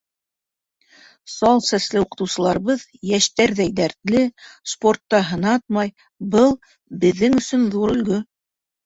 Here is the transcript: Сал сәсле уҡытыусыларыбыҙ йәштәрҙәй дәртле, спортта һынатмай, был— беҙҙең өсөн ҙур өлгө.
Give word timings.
Сал 1.33 1.59
сәсле 1.65 1.99
уҡытыусыларыбыҙ 2.05 2.85
йәштәрҙәй 3.09 3.69
дәртле, 3.81 4.23
спортта 4.71 5.21
һынатмай, 5.29 5.93
был— 6.37 6.57
беҙҙең 7.05 7.37
өсөн 7.43 7.69
ҙур 7.77 7.95
өлгө. 7.99 8.19